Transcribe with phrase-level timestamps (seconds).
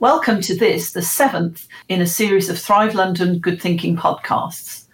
[0.00, 4.84] Welcome to this, the seventh in a series of Thrive London Good Thinking podcasts.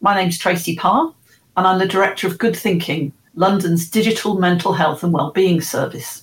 [0.00, 1.12] My name's Tracy Parr,
[1.58, 6.22] and I'm the Director of Good Thinking, London's digital mental health and wellbeing service.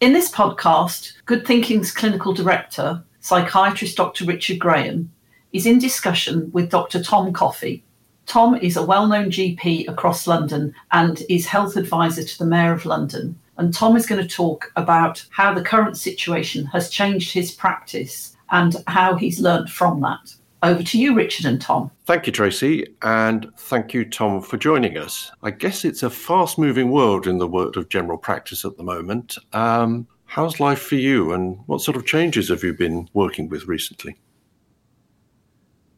[0.00, 4.24] In this podcast, Good Thinking's clinical director, psychiatrist Dr.
[4.24, 5.12] Richard Graham,
[5.52, 7.02] is in discussion with Dr.
[7.02, 7.84] Tom Coffey.
[8.24, 12.72] Tom is a well known GP across London and is health advisor to the Mayor
[12.72, 17.32] of London and Tom is going to talk about how the current situation has changed
[17.32, 20.34] his practice and how he's learned from that.
[20.62, 21.90] Over to you, Richard and Tom.
[22.06, 25.30] Thank you, Tracy, and thank you, Tom, for joining us.
[25.42, 28.82] I guess it's a fast moving world in the world of general practice at the
[28.82, 29.36] moment.
[29.52, 33.66] Um, how's life for you, and what sort of changes have you been working with
[33.66, 34.16] recently?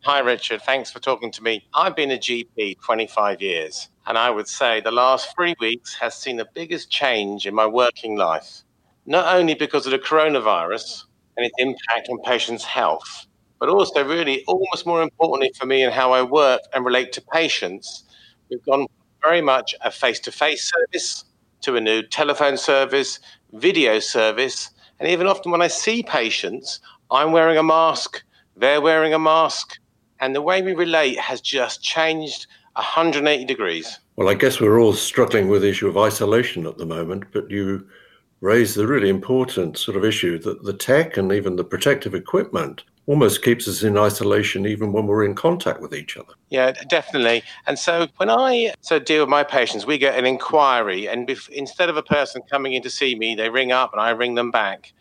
[0.03, 0.63] Hi, Richard.
[0.63, 1.65] Thanks for talking to me.
[1.73, 6.15] I've been a GP 25 years, and I would say the last three weeks has
[6.15, 8.63] seen the biggest change in my working life,
[9.07, 11.05] not only because of the coronavirus
[11.37, 13.27] and its impact on patients' health,
[13.59, 17.23] but also, really, almost more importantly for me and how I work and relate to
[17.33, 18.05] patients.
[18.51, 18.87] We've gone
[19.23, 21.25] very much a face to face service
[21.63, 23.19] to a new telephone service,
[23.53, 28.23] video service, and even often when I see patients, I'm wearing a mask,
[28.57, 29.79] they're wearing a mask
[30.21, 32.47] and the way we relate has just changed
[32.77, 33.99] 180 degrees.
[34.17, 37.51] Well, I guess we're all struggling with the issue of isolation at the moment, but
[37.51, 37.87] you
[38.41, 42.85] raise the really important sort of issue that the tech and even the protective equipment
[43.07, 46.35] almost keeps us in isolation even when we're in contact with each other.
[46.51, 47.43] Yeah, definitely.
[47.67, 51.49] And so when I so deal with my patients, we get an inquiry, and if,
[51.51, 54.35] instead of a person coming in to see me, they ring up and I ring
[54.35, 54.93] them back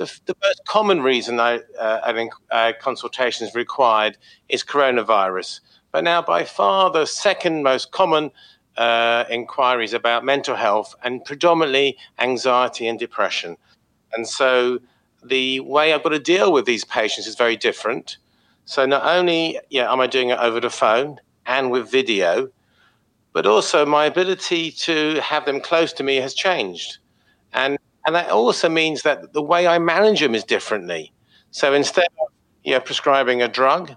[0.00, 4.16] the, the most common reason I, uh, an uh, consultation is required
[4.48, 5.60] is coronavirus.
[5.92, 8.30] But now, by far, the second most common
[8.76, 13.56] uh, inquiries about mental health and predominantly anxiety and depression.
[14.12, 14.78] And so,
[15.24, 18.18] the way I've got to deal with these patients is very different.
[18.64, 22.50] So, not only yeah, am I doing it over the phone and with video,
[23.32, 26.98] but also my ability to have them close to me has changed.
[27.52, 31.12] And and that also means that the way I manage them is differently.
[31.50, 32.28] So instead of
[32.64, 33.94] you know, prescribing a drug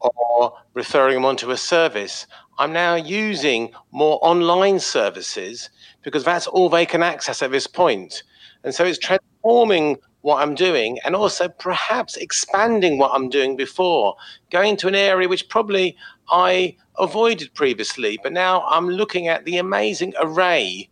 [0.00, 2.26] or referring them onto a service,
[2.58, 5.70] I'm now using more online services
[6.02, 8.22] because that's all they can access at this point.
[8.64, 14.16] And so it's transforming what I'm doing and also perhaps expanding what I'm doing before,
[14.50, 15.96] going to an area which probably
[16.30, 20.90] I avoided previously, but now I'm looking at the amazing array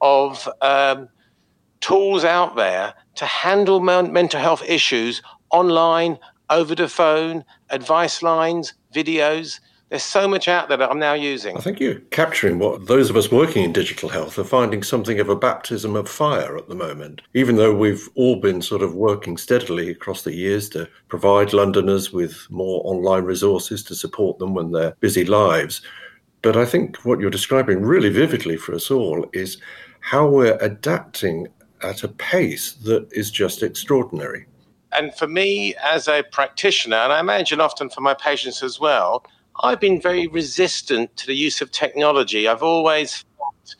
[0.00, 1.08] of um,
[1.80, 6.18] tools out there to handle mental health issues online,
[6.50, 9.60] over the phone, advice lines, videos.
[9.90, 11.56] There's so much out there that I'm now using.
[11.56, 15.20] I think you're capturing what those of us working in digital health are finding something
[15.20, 17.22] of a baptism of fire at the moment.
[17.34, 22.12] Even though we've all been sort of working steadily across the years to provide Londoners
[22.12, 25.80] with more online resources to support them when their busy lives.
[26.42, 29.58] But I think what you're describing really vividly for us all is
[30.00, 31.48] how we're adapting
[31.82, 34.46] at a pace that is just extraordinary.
[34.94, 39.24] And for me, as a practitioner, and I imagine often for my patients as well,
[39.62, 42.48] I've been very resistant to the use of technology.
[42.48, 43.74] I've always thought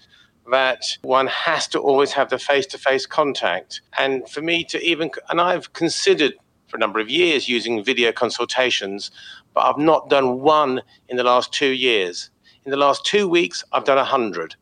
[0.50, 3.80] that one has to always have the face to face contact.
[3.98, 6.34] And for me to even, and I've considered
[6.66, 9.10] for a number of years using video consultations,
[9.54, 12.30] but I've not done one in the last two years.
[12.64, 14.56] In the last two weeks, I've done a 100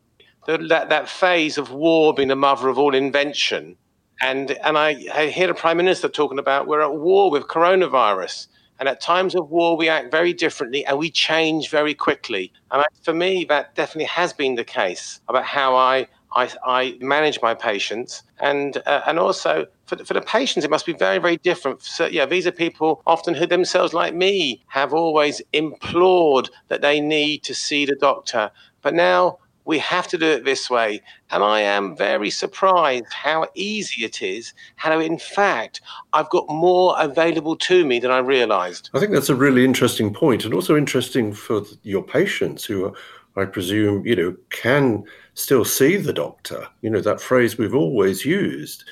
[0.45, 3.77] that, that phase of war being the mother of all invention.
[4.23, 8.47] And, and I, I hear the Prime Minister talking about we're at war with coronavirus.
[8.79, 12.53] And at times of war, we act very differently and we change very quickly.
[12.71, 17.39] And for me, that definitely has been the case about how I, I, I manage
[17.41, 18.23] my patients.
[18.39, 21.83] And, uh, and also for the, for the patients, it must be very, very different.
[21.83, 27.01] So, yeah, these are people often who themselves, like me, have always implored that they
[27.01, 28.51] need to see the doctor.
[28.81, 31.01] But now we have to do it this way.
[31.31, 35.81] And I am very surprised how easy it is, how in fact
[36.13, 38.89] I've got more available to me than I realized.
[38.93, 42.93] I think that's a really interesting point and also interesting for your patients who are,
[43.35, 46.67] I presume, you know, can still see the doctor.
[46.81, 48.83] You know, that phrase we've always used.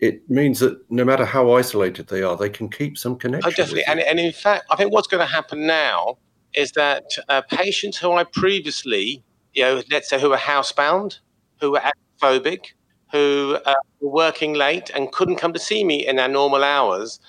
[0.00, 3.48] It means that no matter how isolated they are, they can keep some connection.
[3.48, 3.84] Oh, definitely.
[3.86, 6.18] And, and in fact, I think what's going to happen now
[6.54, 9.22] is that uh, patients who I previously
[9.54, 11.18] you know, let's say who are housebound,
[11.60, 11.82] who were
[12.20, 12.72] phobic,
[13.12, 17.20] who uh, were working late and couldn't come to see me in their normal hours.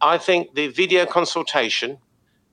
[0.00, 1.98] I think the video consultation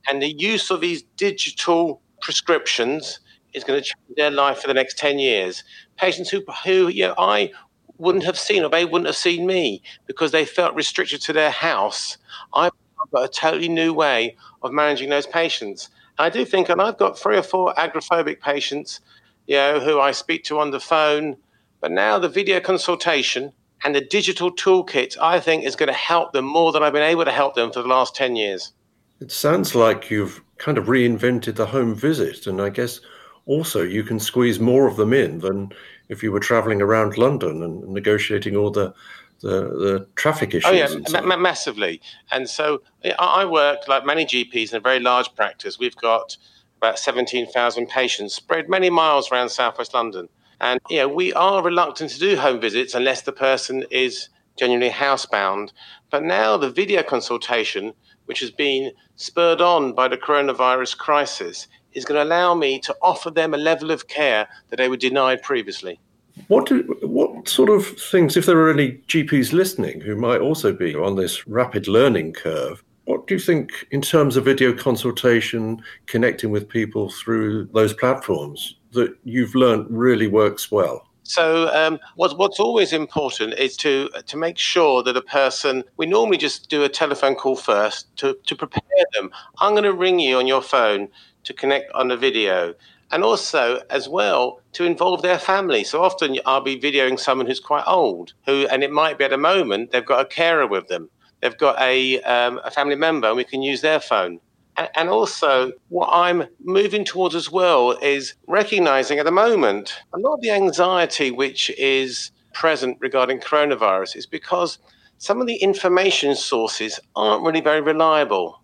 [0.07, 3.19] and the use of these digital prescriptions
[3.53, 5.63] is going to change their life for the next 10 years.
[5.97, 7.51] Patients who, who you know, I
[7.97, 11.51] wouldn't have seen or they wouldn't have seen me because they felt restricted to their
[11.51, 12.17] house.
[12.53, 12.71] I've
[13.13, 15.89] got a totally new way of managing those patients.
[16.17, 18.99] I do think, and I've got three or four agoraphobic patients,
[19.47, 21.37] you know, who I speak to on the phone.
[21.79, 23.53] But now the video consultation
[23.83, 27.01] and the digital toolkit, I think, is going to help them more than I've been
[27.01, 28.73] able to help them for the last 10 years.
[29.19, 32.45] It sounds like you've kind of reinvented the home visit.
[32.45, 33.01] And I guess
[33.45, 35.71] also you can squeeze more of them in than
[36.09, 38.93] if you were traveling around London and negotiating all the
[39.41, 40.65] the, the traffic oh, issues.
[40.65, 42.01] Oh yeah, ma- massively.
[42.31, 42.81] And so
[43.19, 45.79] I work like many GPs in a very large practice.
[45.79, 46.37] We've got
[46.77, 50.29] about seventeen thousand patients spread many miles around southwest London,
[50.59, 54.91] and you know we are reluctant to do home visits unless the person is genuinely
[54.91, 55.71] housebound.
[56.09, 57.93] But now the video consultation,
[58.25, 62.95] which has been spurred on by the coronavirus crisis, is going to allow me to
[63.01, 65.99] offer them a level of care that they were denied previously.
[66.47, 70.73] What do, what sort of things, if there are any GPs listening who might also
[70.73, 75.81] be on this rapid learning curve, what do you think in terms of video consultation,
[76.05, 81.07] connecting with people through those platforms that you've learned really works well?
[81.23, 85.83] So, um, what's, what's always important is to to make sure that a person.
[85.97, 89.29] We normally just do a telephone call first to to prepare them.
[89.59, 91.07] I'm going to ring you on your phone
[91.43, 92.73] to connect on a video
[93.11, 95.83] and also as well to involve their family.
[95.83, 99.33] So often I'll be videoing someone who's quite old, who, and it might be at
[99.33, 101.09] a moment they've got a carer with them,
[101.41, 104.39] they've got a, um, a family member, and we can use their phone.
[104.77, 110.19] And, and also, what I'm moving towards as well is recognizing at the moment a
[110.19, 114.77] lot of the anxiety which is present regarding coronavirus is because
[115.17, 118.61] some of the information sources aren't really very reliable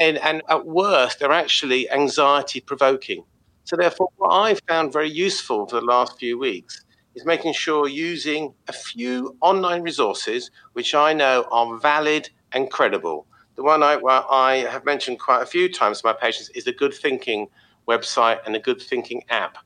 [0.00, 3.22] and, and at worst, they're actually anxiety provoking.
[3.70, 6.84] So, therefore, what I've found very useful for the last few weeks
[7.14, 13.28] is making sure using a few online resources which I know are valid and credible.
[13.54, 13.94] The one I,
[14.28, 17.46] I have mentioned quite a few times to my patients is the Good Thinking
[17.86, 19.58] website and the Good Thinking app,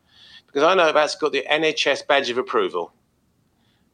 [0.47, 2.93] because I know that's got the NHS badge of approval.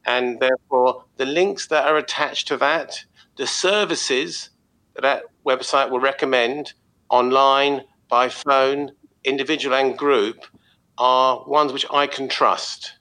[0.05, 3.05] And therefore, the links that are attached to that,
[3.37, 4.49] the services
[4.95, 6.73] that that website will recommend
[7.09, 8.91] online, by phone,
[9.23, 10.45] individual and group,
[10.97, 12.93] are ones which I can trust.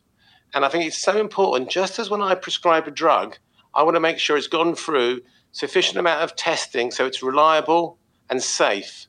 [0.54, 3.38] And I think it's so important, just as when I prescribe a drug,
[3.74, 5.20] I want to make sure it's gone through
[5.52, 9.06] sufficient amount of testing so it's reliable and safe.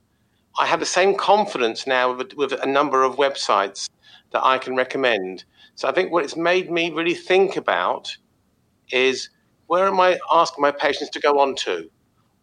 [0.59, 3.89] I have the same confidence now with, with a number of websites
[4.31, 5.45] that I can recommend.
[5.75, 8.15] So I think what it's made me really think about
[8.91, 9.29] is
[9.67, 11.89] where am I asking my patients to go on to?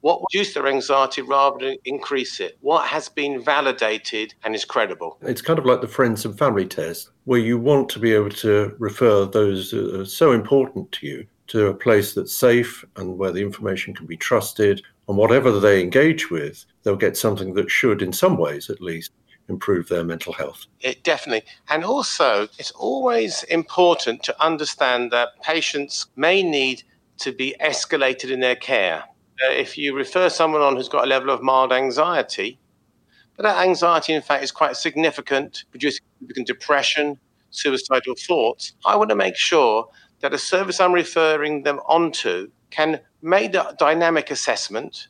[0.08, 2.56] What reduce their anxiety rather than increase it?
[2.62, 5.18] What has been validated and is credible?
[5.20, 8.30] It's kind of like the friends and family test, where you want to be able
[8.30, 13.18] to refer those that are so important to you to a place that's safe and
[13.18, 14.80] where the information can be trusted.
[15.08, 19.12] And whatever they engage with, they'll get something that should, in some ways at least,
[19.50, 20.64] improve their mental health.
[20.80, 21.46] It definitely.
[21.68, 26.82] And also, it's always important to understand that patients may need
[27.18, 29.04] to be escalated in their care
[29.40, 32.58] if you refer someone on who's got a level of mild anxiety,
[33.36, 37.18] but that anxiety, in fact, is quite significant, producing significant depression,
[37.50, 39.88] suicidal thoughts, I want to make sure
[40.20, 45.08] that a service I'm referring them onto can make the dynamic assessment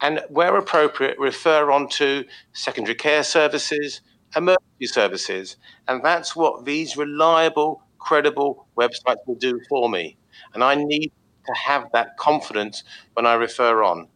[0.00, 4.00] and, where appropriate, refer on to secondary care services,
[4.36, 5.56] emergency services.
[5.88, 10.16] And that's what these reliable, credible websites will do for me.
[10.54, 11.12] And I need
[11.46, 12.84] to have that confidence
[13.14, 14.08] when I refer on.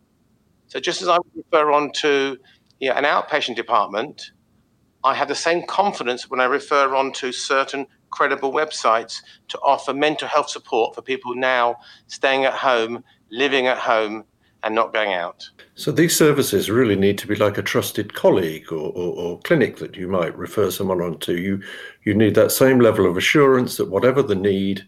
[0.68, 2.38] So just as I refer on to
[2.78, 4.32] you know, an outpatient department,
[5.02, 9.94] I have the same confidence when I refer on to certain credible websites to offer
[9.94, 14.24] mental health support for people now staying at home, living at home,
[14.62, 15.48] and not going out.
[15.74, 19.78] So these services really need to be like a trusted colleague or, or, or, clinic
[19.78, 21.38] that you might refer someone on to.
[21.38, 21.62] You
[22.04, 24.86] you need that same level of assurance that whatever the need,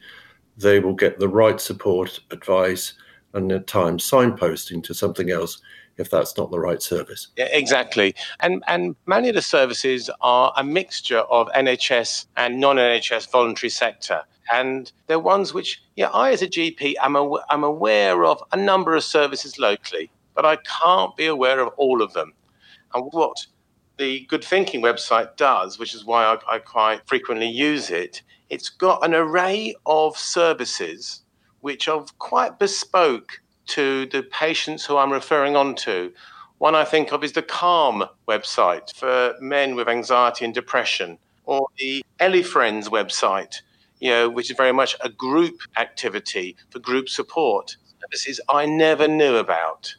[0.56, 2.94] they will get the right support, advice,
[3.34, 5.60] and at times signposting to something else
[5.96, 7.28] if that's not the right service.
[7.36, 8.14] Yeah, exactly.
[8.40, 14.22] And and many of the services are a mixture of NHS and non-NHS voluntary sector.
[14.52, 18.56] And they're ones which, yeah, I as a GP am aw- I'm aware of a
[18.56, 22.32] number of services locally, but I can't be aware of all of them.
[22.94, 23.46] And what
[23.98, 28.68] the Good Thinking website does, which is why I, I quite frequently use it, it's
[28.68, 31.22] got an array of services
[31.62, 36.12] which are quite bespoke to the patients who I'm referring on to.
[36.58, 41.66] One I think of is the Calm website for men with anxiety and depression, or
[41.78, 43.62] the Elefriends website,
[44.00, 49.08] you know, which is very much a group activity for group support services I never
[49.08, 49.94] knew about.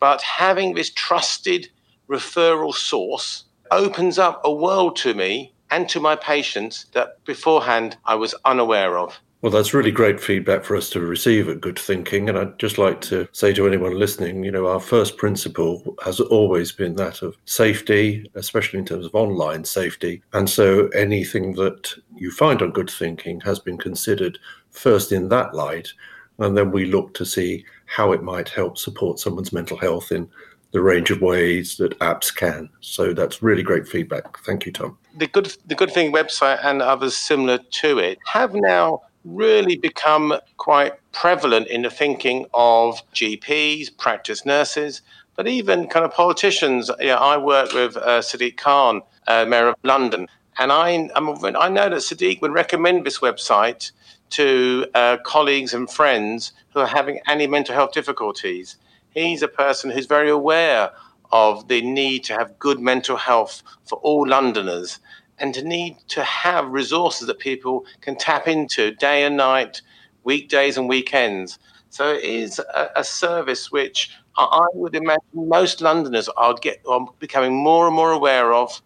[0.00, 1.68] But having this trusted
[2.10, 8.14] referral source opens up a world to me and to my patients that beforehand I
[8.14, 9.20] was unaware of.
[9.42, 12.28] Well, that's really great feedback for us to receive at Good Thinking.
[12.28, 16.20] And I'd just like to say to anyone listening, you know, our first principle has
[16.20, 20.22] always been that of safety, especially in terms of online safety.
[20.32, 24.38] And so anything that you find on Good Thinking has been considered
[24.70, 25.92] first in that light.
[26.38, 30.28] And then we look to see how it might help support someone's mental health in
[30.76, 32.68] the range of ways that apps can.
[32.82, 34.38] So that's really great feedback.
[34.40, 34.98] Thank you, Tom.
[35.16, 40.34] The good, the good thing website and others similar to it have now really become
[40.58, 45.00] quite prevalent in the thinking of GPs, practice nurses,
[45.34, 46.90] but even kind of politicians.
[47.00, 50.28] Yeah, I work with uh, Sadiq Khan, uh, Mayor of London,
[50.58, 53.92] and I, I'm, i know that Sadiq would recommend this website
[54.28, 58.76] to uh, colleagues and friends who are having any mental health difficulties.
[59.16, 60.90] He's a person who's very aware
[61.32, 65.00] of the need to have good mental health for all Londoners
[65.38, 69.80] and to need to have resources that people can tap into day and night,
[70.24, 71.58] weekdays and weekends.
[71.88, 77.06] So it is a, a service which I would imagine most Londoners are, get, are
[77.18, 78.82] becoming more and more aware of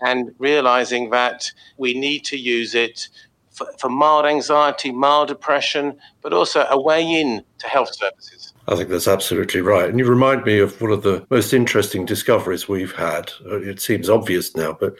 [0.00, 3.08] and realizing that we need to use it
[3.50, 8.47] for, for mild anxiety, mild depression, but also a way in to health services.
[8.68, 9.88] I think that's absolutely right.
[9.88, 13.32] And you remind me of one of the most interesting discoveries we've had.
[13.46, 14.94] Uh, it seems obvious now, but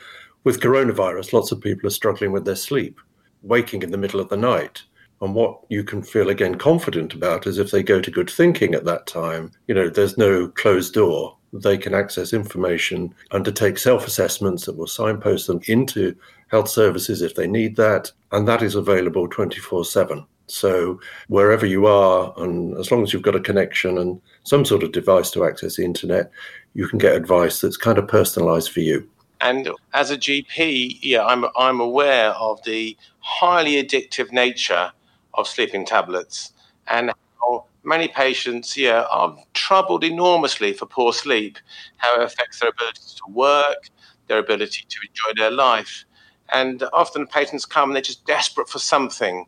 [0.45, 2.99] with coronavirus, lots of people are struggling with their sleep,
[3.43, 4.85] waking in the middle of the night.
[5.21, 8.75] And what you can feel again confident about is if they go to good thinking
[8.75, 11.37] at that time, you know, there's no closed door.
[11.53, 16.17] They can access information, undertake self assessments that will signpost them into
[16.49, 18.13] health services if they need that.
[18.33, 20.25] And that is available 24 7.
[20.50, 24.83] So wherever you are, and as long as you've got a connection and some sort
[24.83, 26.31] of device to access the internet,
[26.75, 29.09] you can get advice that's kind of personalized for you.
[29.40, 34.90] And as a GP, yeah, I'm I'm aware of the highly addictive nature
[35.35, 36.52] of sleeping tablets
[36.88, 41.59] and how many patients, yeah, are troubled enormously for poor sleep,
[41.99, 43.90] how it affects their ability to work,
[44.26, 46.05] their ability to enjoy their life.
[46.52, 49.47] And often patients come and they're just desperate for something.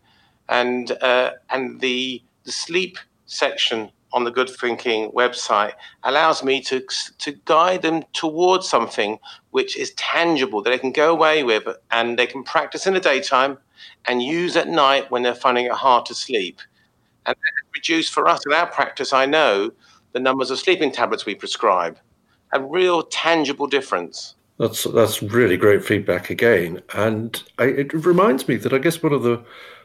[0.50, 6.84] And uh, and the the sleep section on the Good Thinking website allows me to
[7.18, 9.18] to guide them towards something
[9.50, 13.00] which is tangible that they can go away with and they can practice in the
[13.00, 13.56] daytime
[14.06, 16.60] and use at night when they're finding it hard to sleep.
[17.26, 17.36] And
[17.74, 19.70] reduce for us in our practice, I know,
[20.12, 21.98] the numbers of sleeping tablets we prescribe.
[22.52, 24.34] A real tangible difference.
[24.58, 29.14] That's that's really great feedback again, and I, it reminds me that I guess one
[29.14, 29.42] of the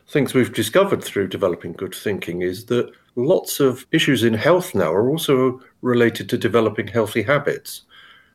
[0.07, 4.91] things we've discovered through developing good thinking is that lots of issues in health now
[4.91, 7.83] are also related to developing healthy habits.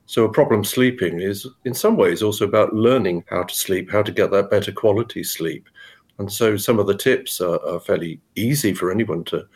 [0.06, 4.02] So, a problem sleeping is in some ways also about learning how to sleep, how
[4.02, 5.68] to get that better quality sleep.
[6.18, 9.46] And so, some of the tips are, are fairly easy for anyone to,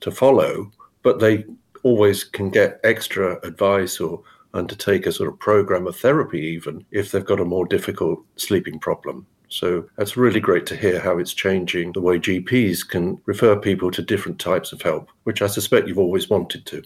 [0.00, 0.70] to follow,
[1.02, 1.44] but they
[1.82, 4.22] always can get extra advice or
[4.54, 8.78] undertake a sort of program of therapy, even if they've got a more difficult sleeping
[8.78, 9.26] problem.
[9.54, 13.92] So that's really great to hear how it's changing the way GPs can refer people
[13.92, 16.82] to different types of help, which I suspect you've always wanted to.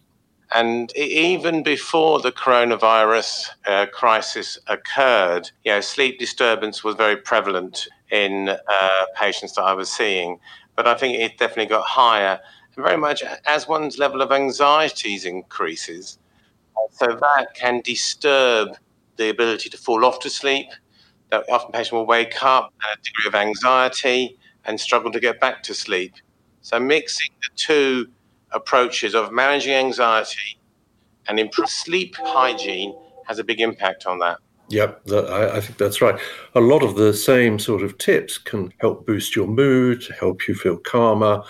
[0.54, 7.88] And even before the coronavirus uh, crisis occurred, you know, sleep disturbance was very prevalent
[8.10, 10.38] in uh, patients that I was seeing.
[10.76, 12.38] But I think it definitely got higher.
[12.76, 16.18] And very much as one's level of anxieties increases,
[16.90, 18.76] so that can disturb
[19.16, 20.68] the ability to fall off to sleep
[21.30, 25.40] that often patients will wake up at a degree of anxiety and struggle to get
[25.40, 26.14] back to sleep.
[26.62, 28.06] So mixing the two
[28.52, 30.58] approaches of managing anxiety
[31.28, 32.94] and improve sleep hygiene
[33.26, 34.38] has a big impact on that.
[34.70, 36.20] Yep, I, think that's right.
[36.54, 40.54] A lot of the same sort of tips can help boost your mood, help you
[40.54, 41.42] feel calmer,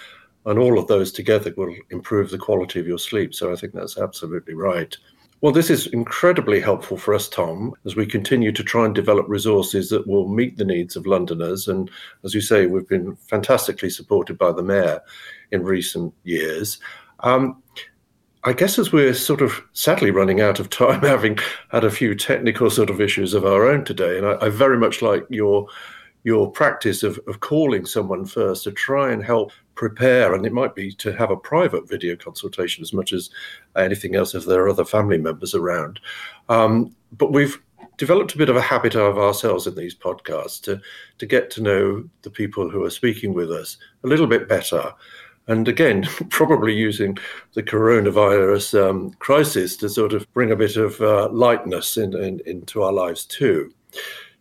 [0.47, 3.35] and all of those together will improve the quality of your sleep.
[3.35, 4.97] So I think that's absolutely right.
[5.41, 9.29] Well, this is incredibly helpful for us, Tom, as we continue to try and develop
[9.29, 11.69] resources that will meet the needs of Londoners.
[11.69, 11.89] And
[12.25, 15.01] as you say, we've been fantastically supported by the Mayor
[15.53, 16.79] in recent years.
[17.21, 17.63] Um,
[18.43, 21.39] I guess as we're sort of sadly running out of time, having
[21.71, 24.79] had a few technical sort of issues of our own today, and I, I very
[24.79, 25.69] much like your
[26.25, 30.75] your practice of, of calling someone first to try and help prepare, and it might
[30.75, 33.31] be to have a private video consultation as much as
[33.77, 36.01] anything else if there are other family members around.
[36.49, 37.61] Um, but we've
[37.97, 40.81] developed a bit of a habit of ourselves in these podcasts to,
[41.19, 44.93] to get to know the people who are speaking with us a little bit better.
[45.49, 47.19] And again, probably using
[47.55, 52.41] the coronavirus um, crisis to sort of bring a bit of uh, lightness in, in,
[52.47, 53.73] into our lives too.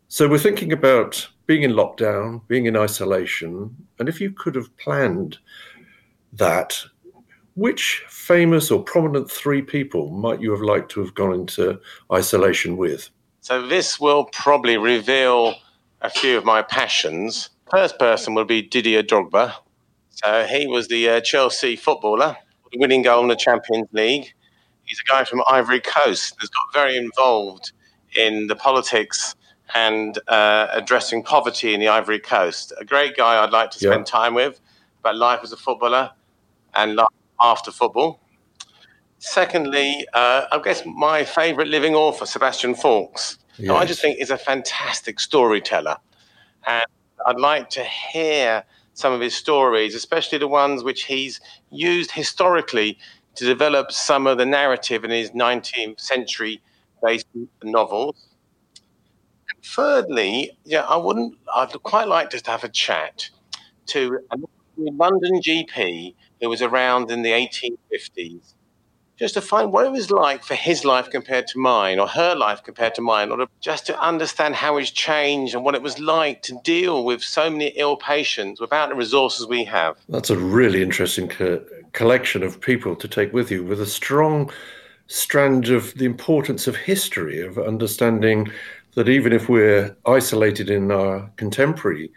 [0.07, 4.75] So we're thinking about being in lockdown, being in isolation, and if you could have
[4.77, 5.39] planned
[6.33, 6.77] that,
[7.55, 11.79] which famous or prominent three people might you have liked to have gone into
[12.13, 13.09] isolation with?
[13.41, 15.55] So this will probably reveal
[16.01, 17.49] a few of my passions.
[17.71, 19.53] First person will be Didier Drogba.
[20.09, 22.35] So he was the uh, Chelsea footballer,
[22.75, 24.33] winning goal in the Champions League.
[24.83, 27.71] He's a guy from Ivory Coast that's got very involved
[28.15, 29.35] in the politics
[29.75, 32.73] and uh, addressing poverty in the Ivory Coast.
[32.79, 34.19] A great guy I'd like to spend yeah.
[34.19, 34.59] time with
[34.99, 36.11] about life as a footballer
[36.73, 37.07] and life
[37.39, 38.19] after football.
[39.19, 43.37] Secondly, uh, I guess my favourite living author, Sebastian Faulks.
[43.57, 43.71] Yes.
[43.71, 45.97] I just think is a fantastic storyteller,
[46.67, 46.85] and
[47.25, 52.99] I'd like to hear some of his stories, especially the ones which he's used historically
[53.35, 56.61] to develop some of the narrative in his 19th century
[57.03, 57.27] based
[57.63, 58.26] novels.
[59.63, 61.35] Thirdly, yeah, I wouldn't.
[61.53, 63.29] I'd quite like just to have a chat
[63.87, 64.37] to a
[64.77, 68.53] London GP who was around in the 1850s
[69.17, 72.35] just to find what it was like for his life compared to mine, or her
[72.35, 75.81] life compared to mine, or to, just to understand how it's changed and what it
[75.81, 79.97] was like to deal with so many ill patients without the resources we have.
[80.07, 84.51] That's a really interesting co- collection of people to take with you, with a strong
[85.07, 88.51] strand of the importance of history, of understanding
[88.97, 92.11] that even if we're isolated in our contemporary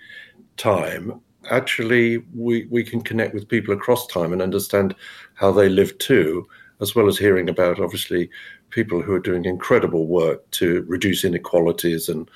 [0.57, 1.21] time,
[1.51, 4.95] actually we, we can connect with people across time and understand
[5.35, 6.49] how they lived too
[6.81, 8.31] as well as hearing about obviously
[8.71, 12.31] people who are doing incredible work to reduce inequalities and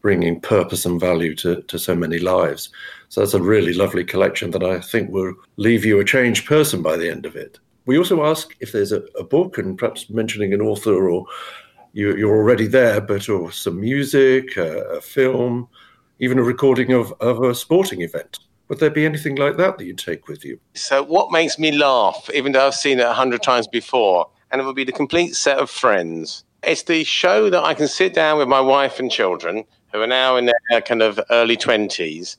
[0.00, 2.70] bringing purpose and value to, to so many lives.
[3.10, 6.80] So that's a really lovely collection that I think will leave you a changed person
[6.80, 7.58] by the end of it.
[7.84, 11.26] We also ask if there's a, a book and perhaps mentioning an author or
[11.92, 15.68] you, are already there, but or some music, a, a film,
[16.18, 18.38] even a recording of, of a sporting event.
[18.68, 20.58] Would there be anything like that that you'd take with you?
[20.74, 24.60] So, what makes me laugh, even though I've seen it a hundred times before, and
[24.60, 26.44] it would be the complete set of friends.
[26.62, 30.06] It's the show that I can sit down with my wife and children, who are
[30.06, 32.36] now in their kind of early 20s,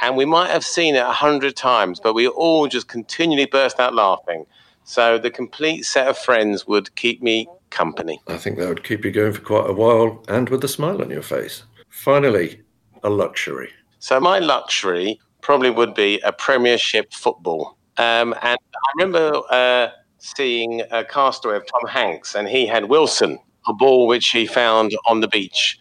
[0.00, 3.78] and we might have seen it a hundred times, but we all just continually burst
[3.78, 4.44] out laughing.
[4.84, 8.20] So, the complete set of friends would keep me company.
[8.26, 11.02] I think that would keep you going for quite a while and with a smile
[11.02, 11.64] on your face.
[11.88, 12.60] Finally,
[13.02, 13.70] a luxury.
[13.98, 17.76] So, my luxury probably would be a Premiership football.
[17.98, 23.38] Um, and I remember uh, seeing a castaway of Tom Hanks, and he had Wilson,
[23.66, 25.78] a ball which he found on the beach.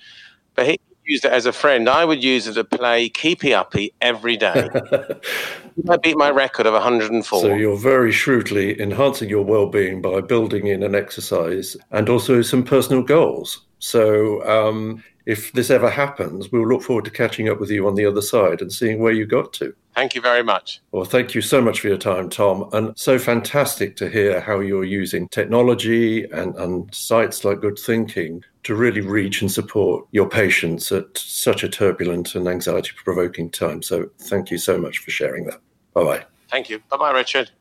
[0.53, 1.89] But he used it as a friend.
[1.89, 4.69] I would use it to play keepy uppy every day.
[5.89, 7.41] I beat my record of 104.
[7.41, 12.63] So you're very shrewdly enhancing your well-being by building in an exercise and also some
[12.63, 13.65] personal goals.
[13.79, 17.95] So um, if this ever happens, we'll look forward to catching up with you on
[17.95, 19.75] the other side and seeing where you got to.
[19.95, 20.81] Thank you very much.
[20.91, 22.69] Well, thank you so much for your time, Tom.
[22.73, 28.43] And so fantastic to hear how you're using technology and, and sites like Good Thinking
[28.65, 33.83] to really reach and support your patients at such a turbulent and anxiety provoking time.
[33.83, 35.61] So thank you so much for sharing that.
[35.93, 36.25] Bye bye.
[36.49, 36.79] Thank you.
[36.89, 37.51] Bye bye, Richard.